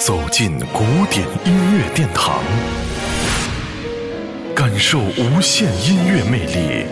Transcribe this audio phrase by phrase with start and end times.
[0.00, 2.42] 走进古典音乐殿堂，
[4.56, 6.86] 感受无限音乐魅力。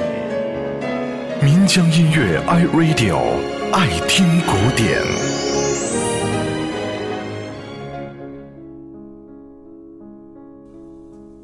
[1.43, 3.17] 民江音乐 iRadio
[3.73, 5.01] 爱听古典。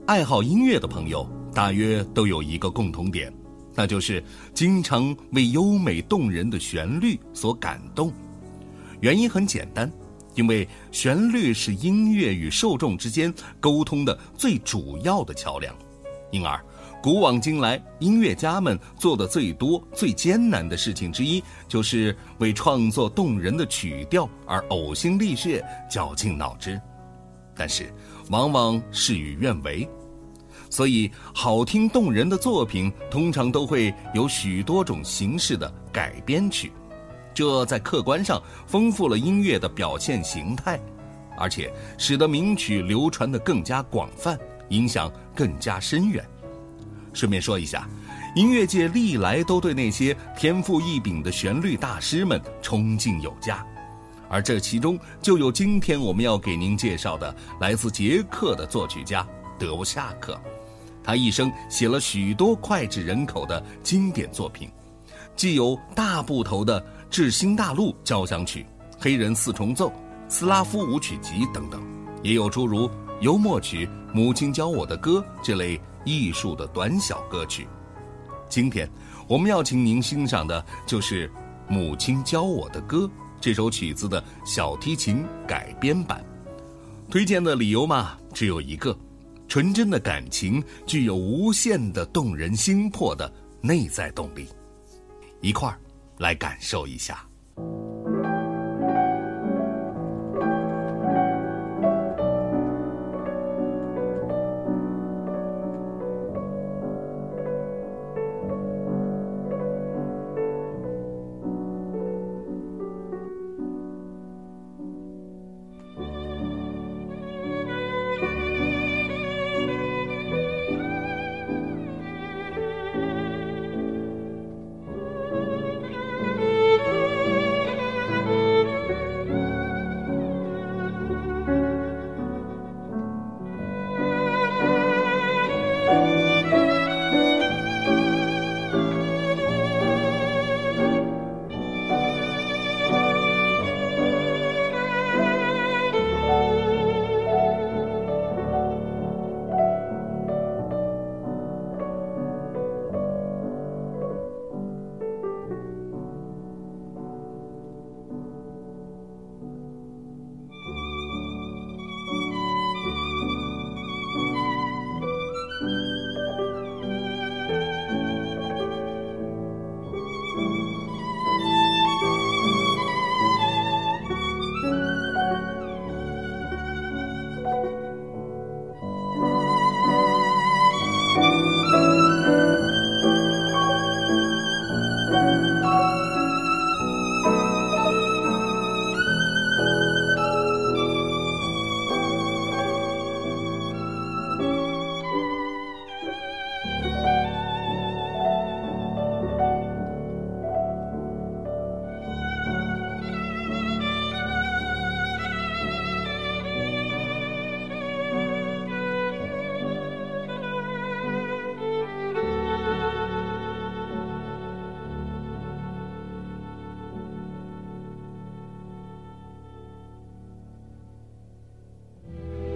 [0.05, 3.33] 爱好音乐的朋友，大约都有一个共同点，
[3.75, 4.23] 那就是
[4.53, 8.13] 经常为优美动人的旋律所感动。
[9.01, 9.91] 原因很简单。
[10.35, 15.75] 因为旋律是音乐与受众之间沟通的最主要的桥梁，
[16.31, 16.61] 因而
[17.03, 26.81] 古往今来，音乐家们做的最多、最艰难的事情之一，就是为创作动人的曲调而呕心沥血、绞尽脑汁。
[27.55, 27.93] 但是，
[28.31, 29.87] 往往事与愿违，
[30.71, 36.73] 所以好听动人的作品通常都会有许多种形式的改编曲。
[37.35, 40.79] 这在客观上丰富了音乐的表现形态，
[41.37, 46.25] 而且使得名曲流传的更加广泛，影响更加深远。
[47.13, 47.89] 顺便说一下，
[48.35, 53.65] 音乐界历来都对那些天赋异禀的旋律大师们崇敬有加，
[54.29, 59.27] 而这其中就有今天我们要给您介绍的来自捷克的作曲家
[59.59, 60.41] 德沃夏克。
[61.05, 64.71] 他一生写了许多脍炙人口的经典作品，
[65.37, 66.85] 既有大部头的。
[67.17, 68.61] 《致新大陆交响曲》
[68.99, 69.87] 《黑人四重奏》
[70.29, 71.81] 《斯拉夫舞曲集》等等，
[72.25, 72.91] 也有诸如
[73.21, 77.69] 幽默曲《母亲教我的歌》这类艺术的短小歌曲。
[78.49, 78.91] 今天
[79.29, 81.29] 我们要请您欣赏的就是
[81.69, 83.05] 《母亲教我的歌》
[83.41, 86.21] 这首曲子的小提琴改编版。
[87.09, 88.99] 推荐的理由嘛，只有一个：
[89.47, 94.49] 纯真的感情具有无限的动人心魄的内在动力。
[95.45, 95.79] 一块儿。
[96.19, 97.27] 来感受一下。